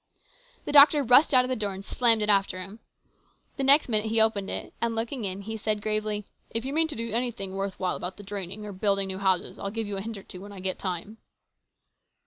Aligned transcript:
The 0.65 0.71
doctor 0.71 1.03
rushed 1.03 1.31
out 1.31 1.45
of 1.45 1.49
the 1.49 1.55
door 1.55 1.73
and 1.75 1.85
slammed 1.85 2.23
it 2.23 2.27
after 2.29 2.59
him. 2.59 2.79
The 3.57 3.63
next 3.63 3.87
minute 3.87 4.07
he 4.09 4.19
opened 4.19 4.49
it, 4.49 4.73
and 4.81 4.95
looking 4.95 5.25
in, 5.25 5.41
he 5.41 5.57
said 5.57 5.79
gravely, 5.79 6.25
"If 6.49 6.65
you 6.65 6.73
mean 6.73 6.87
to 6.87 6.95
do 6.95 7.11
anything 7.11 7.53
worth 7.53 7.79
while 7.79 7.97
about 7.97 8.17
the 8.17 8.23
draining, 8.23 8.65
or 8.65 8.71
building 8.71 9.09
new 9.09 9.19
houses, 9.19 9.59
I'll 9.59 9.69
give 9.69 9.85
you 9.85 9.97
a 9.97 10.01
hint 10.01 10.17
or 10.17 10.23
two 10.23 10.41
when 10.41 10.53
I 10.53 10.59
get 10.59 10.79
time." 10.79 11.19